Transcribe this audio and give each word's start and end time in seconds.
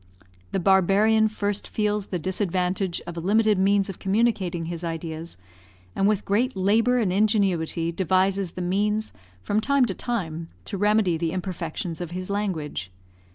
The 0.51 0.59
barbarian 0.59 1.27
first 1.27 1.67
feels 1.67 2.07
the 2.07 2.17
disadvantage 2.17 3.03
of 3.05 3.15
a 3.15 3.19
limited 3.19 3.59
means 3.59 3.87
of 3.87 3.99
communicating 3.99 4.65
his 4.65 4.83
ideas, 4.83 5.37
and 5.95 6.07
with 6.07 6.25
great 6.25 6.57
labour 6.57 6.97
and 6.97 7.13
ingenuity 7.13 7.91
devises 7.91 8.53
the 8.53 8.63
means, 8.63 9.13
from 9.43 9.61
time 9.61 9.85
to 9.85 9.93
time, 9.93 10.49
to 10.65 10.75
remedy 10.75 11.17
the 11.17 11.31
imperfections 11.33 12.01
of 12.01 12.09
his 12.17 12.31
language. 12.31 12.89